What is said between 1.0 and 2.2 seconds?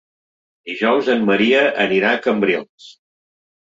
en Maria anirà